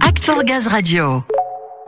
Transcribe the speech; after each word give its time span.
Act 0.00 0.24
for 0.24 0.42
Gaz 0.42 0.66
Radio. 0.66 1.22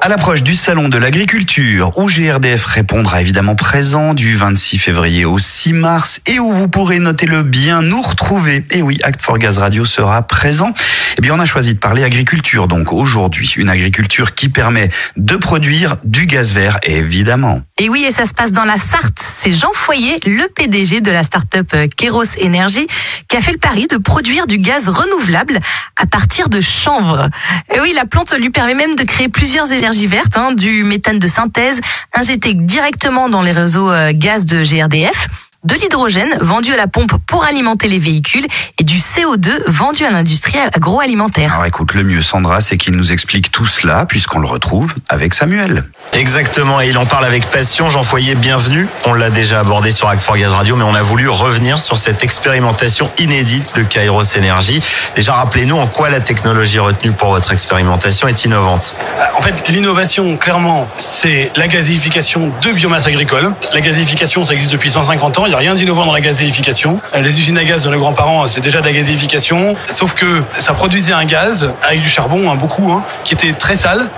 À 0.00 0.08
l'approche 0.08 0.45
du 0.45 0.54
salon 0.54 0.88
de 0.88 0.96
l'agriculture, 0.96 1.98
où 1.98 2.06
GRDF 2.06 2.64
répondra 2.66 3.21
évidemment 3.21 3.56
présent 3.56 4.14
du 4.14 4.37
26 4.37 4.79
février 4.79 5.24
au 5.24 5.40
6 5.40 5.72
mars 5.72 6.21
et 6.26 6.38
où 6.38 6.52
vous 6.52 6.68
pourrez, 6.68 7.00
noter 7.00 7.26
le 7.26 7.42
bien, 7.42 7.82
nous 7.82 8.00
retrouver. 8.00 8.64
Et 8.71 8.80
oui, 8.80 8.98
Act 9.02 9.22
for 9.22 9.38
Gaz 9.38 9.58
Radio 9.58 9.84
sera 9.84 10.22
présent. 10.22 10.72
Eh 11.18 11.20
bien, 11.20 11.34
on 11.34 11.40
a 11.40 11.44
choisi 11.44 11.74
de 11.74 11.80
parler 11.80 12.04
agriculture, 12.04 12.69
donc 12.69 12.92
aujourd'hui, 12.92 13.53
une 13.56 13.69
agriculture 13.69 14.37
qui 14.37 14.48
permet 14.48 14.88
de 15.16 15.34
produire 15.34 15.96
du 16.05 16.27
gaz 16.27 16.52
vert, 16.52 16.78
évidemment. 16.84 17.62
Et 17.77 17.88
oui, 17.88 18.05
et 18.06 18.12
ça 18.12 18.24
se 18.24 18.34
passe 18.34 18.52
dans 18.52 18.64
la 18.64 18.78
Sarthe. 18.78 19.19
C'est 19.19 19.51
Jean 19.51 19.73
Foyer, 19.74 20.20
le 20.24 20.46
PDG 20.46 21.01
de 21.01 21.10
la 21.10 21.24
start-up 21.24 21.66
euh, 21.74 21.88
Keros 21.88 22.23
Energy, 22.41 22.87
qui 23.27 23.37
a 23.37 23.41
fait 23.41 23.51
le 23.51 23.59
pari 23.59 23.88
de 23.88 23.96
produire 23.96 24.46
du 24.46 24.59
gaz 24.59 24.88
renouvelable 24.88 25.59
à 26.01 26.06
partir 26.06 26.48
de 26.48 26.60
chanvre. 26.60 27.28
Et 27.74 27.80
oui, 27.80 27.93
la 27.96 28.05
plante 28.05 28.32
lui 28.38 28.51
permet 28.51 28.77
même 28.77 28.95
de 28.95 29.02
créer 29.02 29.29
plusieurs 29.29 29.73
énergies 29.73 30.07
verte, 30.07 30.37
hein, 30.37 30.52
du 30.52 30.85
méthane 30.85 31.19
de 31.19 31.27
synthèse 31.27 31.80
injecté 32.15 32.55
directement 32.55 33.29
dans 33.29 33.43
les 33.43 33.51
réseaux 33.51 33.91
euh, 33.91 34.12
gaz 34.15 34.45
de 34.45 34.62
GRDF 34.62 35.27
de 35.65 35.75
l'hydrogène 35.75 36.39
vendu 36.41 36.73
à 36.73 36.77
la 36.77 36.87
pompe 36.87 37.12
pour 37.27 37.45
alimenter 37.45 37.89
les 37.89 37.99
véhicules 37.99 38.47
et 38.79 38.85
du 38.85 38.97
CO2 38.97 39.51
vendu 39.66 40.05
à 40.05 40.11
l'industrie 40.11 40.57
agroalimentaire. 40.73 41.53
Alors 41.53 41.66
écoute, 41.66 41.95
le 41.95 42.05
mieux 42.05 42.23
Sandra, 42.23 42.61
c'est 42.61 42.77
qu'il 42.77 42.95
nous 42.95 43.11
explique 43.11 43.51
tout 43.51 43.66
cela 43.66 44.07
puisqu'on 44.07 44.39
le 44.39 44.47
retrouve 44.47 44.95
avec 45.09 45.35
Samuel. 45.35 45.85
Exactement, 46.13 46.80
et 46.80 46.89
il 46.89 46.97
en 46.97 47.07
parle 47.07 47.25
avec 47.25 47.51
passion. 47.51 47.89
Jean 47.89 48.05
Foyer, 48.05 48.37
bienvenue. 48.37 48.87
On 49.05 49.15
l'a 49.15 49.30
déjà 49.30 49.59
abordé 49.59 49.91
sur 49.91 50.09
Act 50.09 50.23
for 50.23 50.39
Gaz 50.39 50.52
Radio, 50.52 50.77
mais 50.77 50.85
on 50.85 50.95
a 50.95 51.02
voulu 51.02 51.29
revenir 51.29 51.79
sur 51.79 51.97
cette 51.97 52.23
expérimentation 52.23 53.11
inédite 53.19 53.77
de 53.77 53.83
Kairos 53.83 54.38
Energy. 54.38 54.80
Déjà, 55.16 55.33
rappelez-nous 55.33 55.77
en 55.77 55.88
quoi 55.88 56.09
la 56.09 56.21
technologie 56.21 56.79
retenue 56.79 57.13
pour 57.13 57.30
votre 57.30 57.52
expérimentation 57.52 58.29
est 58.29 58.45
innovante. 58.45 58.95
En 59.38 59.41
fait, 59.41 59.54
l'innovation, 59.68 60.37
clairement, 60.37 60.88
c'est 60.96 61.52
la 61.54 61.68
gazéification 61.68 62.51
de 62.60 62.73
biomasse 62.73 63.07
agricole. 63.07 63.52
La 63.73 63.80
gazéification, 63.80 64.44
ça 64.44 64.52
existe 64.52 64.72
depuis 64.72 64.90
150 64.90 65.38
ans 65.38 65.46
il 65.46 65.50
n'y 65.50 65.54
a 65.54 65.58
rien 65.58 65.76
d'innovant 65.76 66.04
dans 66.04 66.12
la 66.12 66.20
gazéification. 66.20 67.00
Euh, 67.14 67.20
les 67.20 67.38
usines 67.38 67.56
à 67.56 67.62
gaz 67.62 67.84
de 67.84 67.90
nos 67.90 68.00
grands-parents, 68.00 68.48
c'est 68.48 68.60
déjà 68.60 68.80
de 68.80 68.86
la 68.86 68.92
gazéification, 68.92 69.76
sauf 69.90 70.14
que 70.14 70.42
ça 70.58 70.74
produisait 70.74 71.12
un 71.12 71.24
gaz 71.24 71.72
avec 71.88 72.00
du 72.00 72.08
charbon, 72.08 72.50
hein, 72.50 72.56
beaucoup, 72.56 72.90
hein, 72.90 73.04
qui 73.22 73.34
était 73.34 73.52
très 73.52 73.76
sale, 73.76 74.08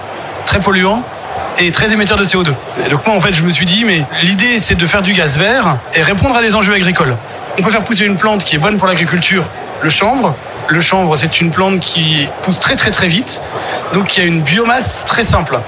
très 0.46 0.58
polluant 0.58 1.02
et 1.58 1.70
très 1.70 1.92
émetteur 1.92 2.16
de 2.16 2.24
CO2. 2.24 2.54
donc 2.88 3.06
moi, 3.06 3.14
en 3.14 3.20
fait, 3.20 3.34
je 3.34 3.42
me 3.42 3.50
suis 3.50 3.66
dit, 3.66 3.84
mais 3.84 4.06
l'idée, 4.22 4.58
c'est 4.58 4.74
de 4.74 4.86
faire 4.86 5.02
du 5.02 5.12
gaz 5.12 5.36
vert 5.36 5.76
et 5.92 6.02
répondre 6.02 6.34
à 6.34 6.40
des 6.40 6.54
enjeux 6.54 6.72
agricoles. 6.72 7.14
On 7.58 7.62
peut 7.62 7.70
faire 7.70 7.84
pousser 7.84 8.06
une 8.06 8.16
plante 8.16 8.42
qui 8.42 8.54
est 8.56 8.58
bonne 8.58 8.78
pour 8.78 8.88
l'agriculture, 8.88 9.44
le 9.82 9.90
chanvre. 9.90 10.34
Le 10.70 10.80
chanvre, 10.80 11.16
c'est 11.16 11.40
une 11.40 11.50
plante 11.50 11.80
qui 11.80 12.28
pousse 12.42 12.60
très 12.60 12.76
très 12.76 12.92
très 12.92 13.08
vite, 13.08 13.40
donc 13.92 14.16
il 14.16 14.20
y 14.20 14.22
a 14.22 14.26
une 14.26 14.40
biomasse 14.40 15.04
très 15.04 15.24
simple. 15.24 15.58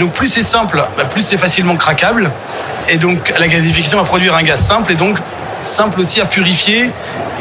Donc 0.00 0.10
plus 0.10 0.26
c'est 0.26 0.42
simple, 0.42 0.82
bah, 0.96 1.04
plus 1.04 1.22
c'est 1.22 1.38
facilement 1.38 1.76
craquable. 1.76 2.32
Et 2.88 2.98
donc 2.98 3.32
la 3.38 3.46
gazéification 3.46 3.98
va 3.98 4.04
produire 4.04 4.34
un 4.34 4.42
gaz 4.42 4.60
simple 4.60 4.90
et 4.90 4.96
donc 4.96 5.18
simple 5.62 6.00
aussi 6.00 6.20
à 6.20 6.24
purifier 6.24 6.90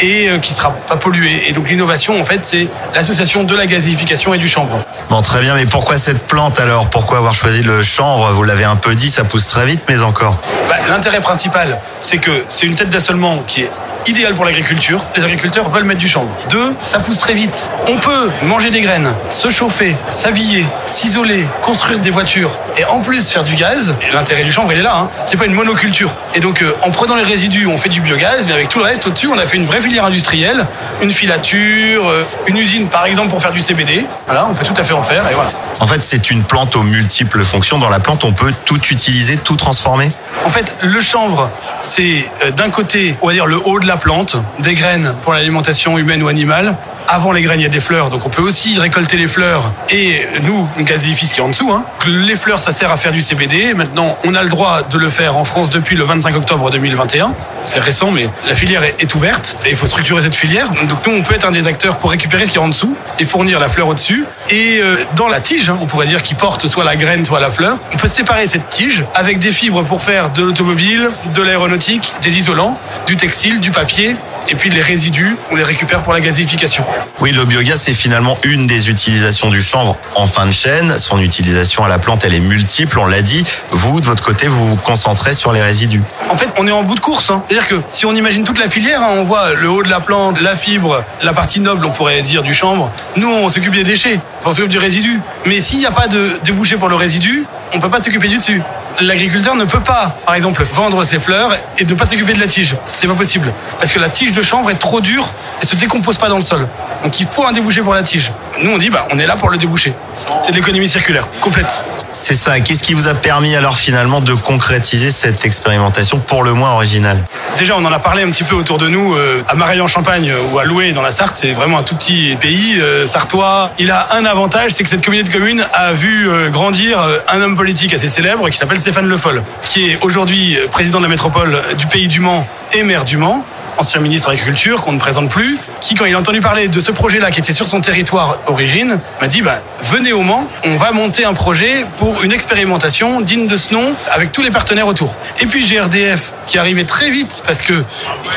et 0.01 0.29
euh, 0.29 0.37
qui 0.37 0.53
sera 0.53 0.69
pas 0.71 0.97
pollué. 0.97 1.49
Et 1.49 1.51
donc 1.51 1.67
l'innovation, 1.67 2.21
en 2.21 2.25
fait, 2.25 2.41
c'est 2.43 2.67
l'association 2.93 3.43
de 3.43 3.55
la 3.55 3.65
gazéification 3.65 4.35
et 4.35 4.37
du 4.37 4.47
chanvre. 4.47 4.77
Bon, 5.09 5.23
très 5.23 5.41
bien, 5.41 5.55
mais 5.55 5.65
pourquoi 5.65 5.97
cette 5.97 6.27
plante 6.27 6.59
alors? 6.59 6.91
Pourquoi 6.91 7.17
avoir 7.17 7.33
choisi 7.33 7.63
le 7.63 7.81
chanvre? 7.81 8.33
Vous 8.33 8.43
l'avez 8.43 8.65
un 8.65 8.75
peu 8.75 8.93
dit, 8.93 9.09
ça 9.09 9.23
pousse 9.23 9.47
très 9.47 9.65
vite, 9.65 9.85
mais 9.89 10.01
encore. 10.03 10.35
Bah, 10.67 10.75
l'intérêt 10.87 11.21
principal, 11.21 11.79
c'est 12.01 12.19
que 12.19 12.43
c'est 12.49 12.67
une 12.67 12.75
tête 12.75 12.89
d'assolement 12.89 13.39
qui 13.47 13.61
est 13.61 13.71
idéal 14.09 14.33
pour 14.33 14.43
l'agriculture. 14.43 15.05
Les 15.15 15.23
agriculteurs 15.23 15.69
veulent 15.69 15.83
mettre 15.83 15.99
du 15.99 16.09
chanvre. 16.09 16.35
Deux, 16.49 16.73
ça 16.83 16.99
pousse 16.99 17.19
très 17.19 17.33
vite. 17.33 17.71
On 17.87 17.97
peut 17.97 18.29
manger 18.43 18.71
des 18.71 18.81
graines, 18.81 19.13
se 19.29 19.49
chauffer, 19.49 19.95
s'habiller, 20.09 20.65
s'isoler, 20.85 21.45
construire 21.61 21.99
des 21.99 22.09
voitures 22.09 22.51
et 22.77 22.85
en 22.85 23.01
plus 23.01 23.29
faire 23.29 23.43
du 23.43 23.53
gaz. 23.53 23.95
Et 24.01 24.11
l'intérêt 24.11 24.43
du 24.43 24.51
chanvre, 24.51 24.71
il 24.71 24.79
est 24.79 24.83
là. 24.83 24.95
Hein. 24.95 25.09
C'est 25.27 25.37
pas 25.37 25.45
une 25.45 25.53
monoculture. 25.53 26.09
Et 26.33 26.39
donc, 26.39 26.61
euh, 26.61 26.75
en 26.81 26.91
prenant 26.91 27.15
les 27.15 27.23
résidus, 27.23 27.67
on 27.67 27.77
fait 27.77 27.89
du 27.89 28.01
biogaz, 28.01 28.47
mais 28.47 28.53
avec 28.53 28.69
tout 28.69 28.79
le 28.79 28.85
reste 28.85 29.05
au-dessus, 29.05 29.27
on 29.27 29.37
a 29.37 29.45
fait 29.45 29.57
une 29.57 29.65
vraie 29.65 29.81
filière 29.81 30.05
industrielle, 30.05 30.65
une 31.01 31.11
filature, 31.11 32.07
euh, 32.07 32.25
une 32.47 32.57
usine 32.57 32.87
par 32.87 33.05
exemple 33.05 33.29
pour 33.29 33.41
faire 33.41 33.51
du 33.51 33.61
CBD. 33.61 34.05
Voilà, 34.25 34.47
on 34.49 34.53
peut 34.53 34.65
tout 34.65 34.79
à 34.79 34.83
fait 34.83 34.93
en 34.93 35.03
faire 35.03 35.29
et 35.29 35.35
voilà. 35.35 35.51
En 35.79 35.87
fait, 35.87 36.01
c'est 36.01 36.31
une 36.31 36.43
plante 36.43 36.75
aux 36.75 36.83
multiples 36.83 37.43
fonctions. 37.43 37.77
Dans 37.77 37.89
la 37.89 37.99
plante, 37.99 38.23
on 38.23 38.33
peut 38.33 38.53
tout 38.65 38.79
utiliser, 38.89 39.37
tout 39.37 39.55
transformer? 39.55 40.11
En 40.45 40.49
fait, 40.49 40.75
le 40.81 40.99
chanvre, 41.01 41.49
c'est 41.81 42.25
euh, 42.43 42.51
d'un 42.51 42.69
côté, 42.69 43.17
on 43.21 43.27
va 43.27 43.33
dire 43.33 43.45
le 43.45 43.59
haut 43.63 43.79
de 43.79 43.87
la 43.87 43.97
plante, 43.99 44.37
des 44.59 44.75
graines 44.75 45.13
pour 45.21 45.33
l'alimentation 45.33 45.97
humaine 45.97 46.23
ou 46.23 46.27
animale, 46.27 46.75
avant 47.09 47.31
les 47.31 47.41
graines, 47.41 47.59
il 47.59 47.63
y 47.63 47.65
a 47.65 47.69
des 47.69 47.79
fleurs, 47.79 48.09
donc 48.09 48.25
on 48.27 48.29
peut 48.29 48.43
aussi 48.43 48.79
récolter 48.79 49.17
les 49.17 49.27
fleurs 49.27 49.73
et 49.89 50.27
nous, 50.43 50.67
on 50.77 50.83
gazifie 50.83 51.25
ce 51.25 51.33
qui 51.33 51.39
est 51.39 51.43
en 51.43 51.49
dessous. 51.49 51.71
Hein. 51.71 51.83
Les 52.05 52.35
fleurs, 52.35 52.59
ça 52.59 52.71
sert 52.71 52.91
à 52.91 52.97
faire 52.97 53.11
du 53.11 53.21
CBD. 53.21 53.73
Maintenant, 53.73 54.17
on 54.23 54.35
a 54.35 54.43
le 54.43 54.49
droit 54.49 54.83
de 54.83 54.97
le 54.97 55.09
faire 55.09 55.35
en 55.35 55.43
France 55.43 55.71
depuis 55.71 55.95
le 55.95 56.03
25 56.03 56.35
octobre 56.35 56.69
2021. 56.69 57.33
C'est 57.65 57.79
récent, 57.79 58.11
mais 58.11 58.29
la 58.47 58.53
filière 58.53 58.83
est 58.83 59.15
ouverte 59.15 59.57
et 59.65 59.71
il 59.71 59.75
faut 59.75 59.87
structurer 59.87 60.21
cette 60.21 60.35
filière. 60.35 60.69
Donc 60.87 61.05
nous, 61.07 61.13
on 61.13 61.23
peut 61.23 61.33
être 61.33 61.47
un 61.47 61.51
des 61.51 61.65
acteurs 61.65 61.97
pour 61.97 62.11
récupérer 62.11 62.45
ce 62.45 62.51
qui 62.51 62.57
est 62.57 62.61
en 62.61 62.67
dessous 62.67 62.95
et 63.17 63.25
fournir 63.25 63.59
la 63.59 63.69
fleur 63.69 63.87
au-dessus. 63.87 64.25
Et 64.49 64.79
euh, 64.79 64.97
dans 65.15 65.27
la 65.27 65.41
tige, 65.41 65.69
hein, 65.69 65.79
on 65.81 65.87
pourrait 65.87 66.07
dire 66.07 66.21
qui 66.21 66.35
porte 66.35 66.67
soit 66.67 66.83
la 66.83 66.95
graine, 66.95 67.25
soit 67.25 67.39
la 67.39 67.49
fleur, 67.49 67.77
on 67.91 67.97
peut 67.97 68.07
séparer 68.07 68.47
cette 68.47 68.69
tige 68.69 69.03
avec 69.15 69.39
des 69.39 69.51
fibres 69.51 69.83
pour 69.83 70.03
faire 70.03 70.29
de 70.29 70.43
l'automobile, 70.43 71.09
de 71.33 71.41
l'aéronautique, 71.41 72.13
des 72.21 72.37
isolants, 72.37 72.77
du 73.07 73.17
textile, 73.17 73.59
du 73.59 73.71
papier 73.71 74.15
et 74.49 74.55
puis 74.55 74.69
les 74.69 74.81
résidus, 74.81 75.37
on 75.51 75.55
les 75.55 75.63
récupère 75.63 76.01
pour 76.01 76.13
la 76.13 76.21
gazéification. 76.21 76.83
Oui, 77.19 77.31
le 77.31 77.45
biogaz, 77.45 77.79
c'est 77.79 77.93
finalement 77.93 78.37
une 78.43 78.65
des 78.65 78.89
utilisations 78.89 79.49
du 79.49 79.61
chanvre 79.61 79.97
en 80.15 80.25
fin 80.25 80.45
de 80.47 80.51
chaîne. 80.51 80.97
Son 80.97 81.19
utilisation 81.19 81.83
à 81.83 81.87
la 81.87 81.99
plante, 81.99 82.25
elle 82.25 82.33
est 82.33 82.39
multiple, 82.39 82.99
on 82.99 83.05
l'a 83.05 83.21
dit. 83.21 83.43
Vous, 83.71 84.01
de 84.01 84.05
votre 84.05 84.23
côté, 84.23 84.47
vous 84.47 84.67
vous 84.67 84.75
concentrez 84.75 85.33
sur 85.33 85.51
les 85.51 85.61
résidus. 85.61 86.01
En 86.29 86.37
fait, 86.37 86.49
on 86.57 86.65
est 86.67 86.71
en 86.71 86.83
bout 86.83 86.95
de 86.95 86.99
course. 86.99 87.29
Hein. 87.29 87.43
C'est-à-dire 87.47 87.67
que 87.67 87.75
si 87.87 88.05
on 88.05 88.13
imagine 88.13 88.43
toute 88.43 88.59
la 88.59 88.69
filière, 88.69 89.03
hein, 89.03 89.15
on 89.17 89.23
voit 89.23 89.53
le 89.53 89.69
haut 89.69 89.83
de 89.83 89.89
la 89.89 89.99
plante, 89.99 90.41
la 90.41 90.55
fibre, 90.55 91.03
la 91.21 91.33
partie 91.33 91.59
noble, 91.59 91.85
on 91.85 91.91
pourrait 91.91 92.21
dire, 92.21 92.41
du 92.41 92.53
chanvre. 92.53 92.91
Nous, 93.15 93.29
on 93.29 93.47
s'occupe 93.49 93.73
des 93.73 93.83
déchets, 93.83 94.19
on 94.45 94.51
s'occupe 94.51 94.69
du 94.69 94.79
résidu. 94.79 95.19
Mais 95.45 95.59
s'il 95.59 95.79
n'y 95.79 95.85
a 95.85 95.91
pas 95.91 96.07
de 96.07 96.39
débouché 96.43 96.75
pour 96.77 96.89
le 96.89 96.95
résidu, 96.95 97.45
on 97.73 97.79
peut 97.79 97.89
pas 97.89 98.01
s'occuper 98.01 98.27
du 98.27 98.37
dessus 98.37 98.61
l'agriculteur 98.99 99.55
ne 99.55 99.65
peut 99.65 99.79
pas, 99.79 100.17
par 100.25 100.35
exemple, 100.35 100.63
vendre 100.63 101.03
ses 101.03 101.19
fleurs 101.19 101.57
et 101.77 101.85
ne 101.85 101.93
pas 101.93 102.05
s'occuper 102.05 102.33
de 102.33 102.39
la 102.39 102.47
tige. 102.47 102.75
C'est 102.91 103.07
pas 103.07 103.13
possible. 103.13 103.53
Parce 103.77 103.91
que 103.91 103.99
la 103.99 104.09
tige 104.09 104.31
de 104.31 104.41
chanvre 104.41 104.69
est 104.71 104.75
trop 104.75 105.01
dure 105.01 105.27
et 105.61 105.65
se 105.65 105.75
décompose 105.75 106.17
pas 106.17 106.29
dans 106.29 106.35
le 106.35 106.41
sol. 106.41 106.67
Donc 107.03 107.19
il 107.19 107.25
faut 107.25 107.45
un 107.45 107.51
débouché 107.51 107.81
pour 107.81 107.93
la 107.93 108.03
tige. 108.03 108.31
Nous, 108.61 108.71
on 108.71 108.77
dit, 108.77 108.89
bah, 108.89 109.07
on 109.11 109.19
est 109.19 109.27
là 109.27 109.35
pour 109.35 109.49
le 109.49 109.57
déboucher. 109.57 109.93
C'est 110.41 110.51
de 110.51 110.55
l'économie 110.55 110.87
circulaire, 110.87 111.27
complète. 111.41 111.83
C'est 112.21 112.33
ça. 112.33 112.59
Qu'est-ce 112.59 112.83
qui 112.83 112.93
vous 112.93 113.07
a 113.07 113.13
permis 113.13 113.55
alors 113.55 113.77
finalement 113.77 114.21
de 114.21 114.33
concrétiser 114.33 115.11
cette 115.11 115.45
expérimentation 115.45 116.19
pour 116.19 116.43
le 116.43 116.53
moins 116.53 116.71
originale? 116.71 117.23
Déjà, 117.57 117.75
on 117.77 117.83
en 117.83 117.91
a 117.91 117.99
parlé 117.99 118.23
un 118.23 118.29
petit 118.29 118.43
peu 118.43 118.55
autour 118.55 118.77
de 118.77 118.87
nous 118.87 119.15
euh, 119.15 119.43
à 119.47 119.55
Mareille-en-Champagne 119.55 120.33
ou 120.51 120.59
à 120.59 120.63
Loué 120.63 120.91
dans 120.91 121.01
la 121.01 121.11
Sarthe. 121.11 121.37
C'est 121.37 121.53
vraiment 121.53 121.79
un 121.79 121.83
tout 121.83 121.95
petit 121.95 122.35
pays 122.39 122.79
euh, 122.79 123.07
sartois. 123.07 123.71
Il 123.79 123.91
a 123.91 124.09
un 124.13 124.25
avantage, 124.25 124.71
c'est 124.71 124.83
que 124.83 124.89
cette 124.89 125.03
communauté 125.03 125.31
de 125.31 125.37
communes 125.37 125.65
a 125.73 125.93
vu 125.93 126.29
euh, 126.29 126.49
grandir 126.49 126.99
un 127.27 127.41
homme 127.41 127.55
politique 127.55 127.93
assez 127.93 128.09
célèbre 128.09 128.49
qui 128.49 128.57
s'appelle 128.57 128.79
Stéphane 128.79 129.07
Le 129.07 129.17
Foll, 129.17 129.43
qui 129.63 129.89
est 129.89 129.99
aujourd'hui 130.01 130.57
président 130.71 130.99
de 130.99 131.03
la 131.03 131.09
métropole 131.09 131.61
du 131.77 131.87
pays 131.87 132.07
du 132.07 132.19
Mans 132.19 132.47
et 132.73 132.83
maire 132.83 133.05
du 133.05 133.17
Mans 133.17 133.45
ancien 133.79 134.01
ministre 134.01 134.27
de 134.27 134.33
l'Agriculture, 134.33 134.81
qu'on 134.81 134.91
ne 134.91 134.99
présente 134.99 135.29
plus, 135.29 135.57
qui, 135.79 135.95
quand 135.95 136.05
il 136.05 136.13
a 136.13 136.19
entendu 136.19 136.41
parler 136.41 136.67
de 136.67 136.79
ce 136.79 136.91
projet-là 136.91 137.31
qui 137.31 137.39
était 137.39 137.53
sur 137.53 137.65
son 137.65 137.79
territoire 137.79 138.39
origine, 138.47 138.99
m'a 139.21 139.27
dit 139.27 139.41
bah, 139.41 139.61
venez 139.83 140.11
au 140.11 140.21
Mans, 140.21 140.47
on 140.65 140.75
va 140.75 140.91
monter 140.91 141.23
un 141.23 141.33
projet 141.33 141.85
pour 141.97 142.23
une 142.23 142.31
expérimentation 142.31 143.21
digne 143.21 143.47
de 143.47 143.55
ce 143.55 143.73
nom 143.73 143.93
avec 144.11 144.31
tous 144.31 144.41
les 144.41 144.51
partenaires 144.51 144.87
autour. 144.87 145.15
Et 145.39 145.45
puis 145.45 145.65
GRDF 145.65 146.33
qui 146.45 146.57
arrivait 146.57 146.83
très 146.83 147.09
vite 147.09 147.41
parce 147.45 147.61
que 147.61 147.83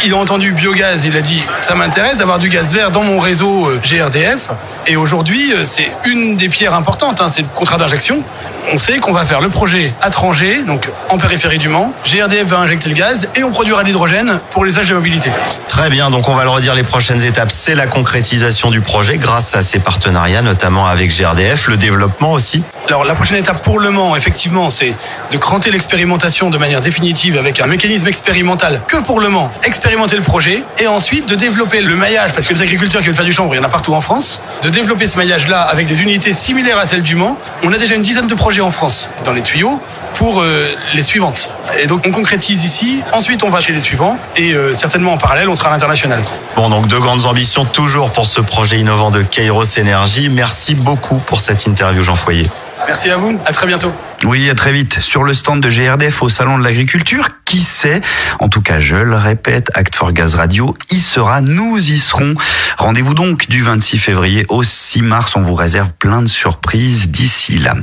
il 0.04 0.12
a 0.12 0.16
entendu 0.16 0.52
biogaz, 0.52 1.04
il 1.04 1.16
a 1.16 1.20
dit 1.20 1.42
ça 1.62 1.74
m'intéresse 1.74 2.18
d'avoir 2.18 2.38
du 2.38 2.48
gaz 2.48 2.72
vert 2.72 2.90
dans 2.90 3.02
mon 3.02 3.18
réseau 3.18 3.68
euh, 3.68 3.80
GRDF. 3.82 4.50
Et 4.86 4.96
aujourd'hui, 4.96 5.52
euh, 5.52 5.64
c'est 5.66 5.90
une 6.04 6.36
des 6.36 6.48
pierres 6.48 6.74
importantes, 6.74 7.20
hein, 7.20 7.28
c'est 7.28 7.42
le 7.42 7.48
contrat 7.48 7.78
d'injection. 7.78 8.22
On 8.70 8.78
sait 8.78 8.98
qu'on 8.98 9.12
va 9.12 9.24
faire 9.24 9.40
le 9.40 9.48
projet 9.48 9.92
à 10.00 10.10
Tranger, 10.10 10.62
donc 10.62 10.88
en 11.08 11.18
périphérie 11.18 11.58
du 11.58 11.68
Mans. 11.68 11.92
GRDF 12.04 12.46
va 12.46 12.58
injecter 12.58 12.88
le 12.88 12.94
gaz 12.94 13.28
et 13.34 13.42
on 13.42 13.50
produira 13.50 13.82
l'hydrogène 13.82 14.38
pour 14.50 14.64
les 14.64 14.78
âges 14.78 14.88
de 14.88 14.94
mobilité. 14.94 15.30
Très 15.68 15.90
bien, 15.90 16.10
donc 16.10 16.28
on 16.28 16.34
va 16.34 16.44
le 16.44 16.50
redire, 16.50 16.74
les 16.74 16.82
prochaines 16.84 17.22
étapes, 17.22 17.50
c'est 17.50 17.74
la 17.74 17.86
concrétisation 17.86 18.70
du 18.70 18.80
projet 18.80 19.18
grâce 19.18 19.56
à 19.56 19.62
ces 19.62 19.80
partenariats, 19.80 20.42
notamment 20.42 20.86
avec 20.86 21.10
GRDF, 21.10 21.68
le 21.68 21.76
développement 21.76 22.32
aussi. 22.32 22.62
Alors 22.88 23.04
la 23.04 23.14
prochaine 23.14 23.38
étape 23.38 23.62
pour 23.62 23.78
le 23.78 23.90
Mans, 23.90 24.16
effectivement, 24.16 24.68
c'est 24.68 24.94
de 25.30 25.36
cranter 25.38 25.70
l'expérimentation 25.70 26.50
de 26.50 26.58
manière 26.58 26.80
définitive 26.80 27.38
avec 27.38 27.60
un 27.60 27.66
mécanisme 27.66 28.08
expérimental 28.08 28.82
que 28.88 28.96
pour 28.96 29.20
le 29.20 29.28
Mans, 29.28 29.50
expérimenter 29.62 30.16
le 30.16 30.22
projet 30.22 30.64
et 30.78 30.88
ensuite 30.88 31.28
de 31.28 31.36
développer 31.36 31.80
le 31.80 31.94
maillage, 31.94 32.32
parce 32.32 32.46
que 32.46 32.54
les 32.54 32.60
agriculteurs 32.60 33.00
qui 33.00 33.06
veulent 33.06 33.16
faire 33.16 33.24
du 33.24 33.32
chanvre, 33.32 33.54
il 33.54 33.58
y 33.58 33.60
en 33.60 33.64
a 33.64 33.68
partout 33.68 33.94
en 33.94 34.00
France, 34.00 34.40
de 34.62 34.68
développer 34.68 35.06
ce 35.06 35.16
maillage-là 35.16 35.60
avec 35.62 35.86
des 35.86 36.02
unités 36.02 36.32
similaires 36.32 36.78
à 36.78 36.86
celles 36.86 37.02
du 37.02 37.14
Mans. 37.14 37.38
On 37.62 37.72
a 37.72 37.78
déjà 37.78 37.94
une 37.94 38.02
dizaine 38.02 38.26
de 38.26 38.34
projets 38.34 38.60
en 38.62 38.70
France 38.70 39.08
dans 39.24 39.32
les 39.32 39.42
tuyaux 39.42 39.80
pour 40.22 40.40
euh, 40.40 40.68
les 40.94 41.02
suivantes. 41.02 41.50
Et 41.80 41.88
donc 41.88 42.04
on 42.06 42.12
concrétise 42.12 42.64
ici, 42.64 43.02
ensuite 43.10 43.42
on 43.42 43.50
va 43.50 43.60
chez 43.60 43.72
les 43.72 43.80
suivants 43.80 44.16
et 44.36 44.54
euh, 44.54 44.72
certainement 44.72 45.14
en 45.14 45.18
parallèle 45.18 45.48
on 45.48 45.56
sera 45.56 45.70
à 45.70 45.72
l'international. 45.72 46.22
Bon, 46.54 46.70
donc 46.70 46.86
de 46.86 46.96
grandes 46.96 47.26
ambitions 47.26 47.64
toujours 47.64 48.12
pour 48.12 48.26
ce 48.26 48.40
projet 48.40 48.78
innovant 48.78 49.10
de 49.10 49.22
Kairos 49.22 49.64
Énergie. 49.78 50.28
Merci 50.28 50.76
beaucoup 50.76 51.18
pour 51.18 51.40
cette 51.40 51.66
interview, 51.66 52.04
Jean 52.04 52.14
Foyer. 52.14 52.48
Merci 52.86 53.10
à 53.10 53.16
vous, 53.16 53.36
à 53.44 53.52
très 53.52 53.66
bientôt. 53.66 53.90
Oui, 54.22 54.48
à 54.48 54.54
très 54.54 54.70
vite. 54.70 55.00
Sur 55.00 55.24
le 55.24 55.34
stand 55.34 55.60
de 55.60 55.68
GRDF 55.68 56.22
au 56.22 56.28
Salon 56.28 56.56
de 56.56 56.62
l'Agriculture, 56.62 57.28
qui 57.44 57.60
sait? 57.60 58.00
En 58.38 58.48
tout 58.48 58.62
cas, 58.62 58.78
je 58.78 58.94
le 58.94 59.16
répète, 59.16 59.72
Act 59.74 59.96
for 59.96 60.12
Gaz 60.12 60.36
Radio 60.36 60.76
y 60.92 61.00
sera, 61.00 61.40
nous 61.40 61.78
y 61.78 61.98
serons. 61.98 62.34
Rendez-vous 62.78 63.14
donc 63.14 63.48
du 63.48 63.62
26 63.62 63.98
février 63.98 64.46
au 64.50 64.62
6 64.62 65.02
mars. 65.02 65.34
On 65.34 65.40
vous 65.40 65.56
réserve 65.56 65.90
plein 65.98 66.22
de 66.22 66.28
surprises 66.28 67.08
d'ici 67.08 67.58
là. 67.58 67.74